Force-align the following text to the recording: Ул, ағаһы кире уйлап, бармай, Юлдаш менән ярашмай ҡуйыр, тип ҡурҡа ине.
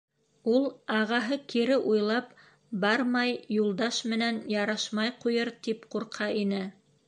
Ул, 0.51 0.63
ағаһы 0.99 1.37
кире 1.53 1.77
уйлап, 1.91 2.31
бармай, 2.85 3.35
Юлдаш 3.59 4.01
менән 4.15 4.43
ярашмай 4.57 5.15
ҡуйыр, 5.23 5.57
тип 5.69 5.89
ҡурҡа 5.97 6.35
ине. 6.45 6.69